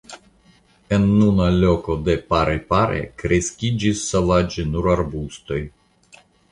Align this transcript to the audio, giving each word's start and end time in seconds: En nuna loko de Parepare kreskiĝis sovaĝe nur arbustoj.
En 0.97 1.03
nuna 1.19 1.49
loko 1.57 1.97
de 2.09 2.15
Parepare 2.31 3.05
kreskiĝis 3.23 4.03
sovaĝe 4.11 4.69
nur 4.75 4.95
arbustoj. 4.99 5.65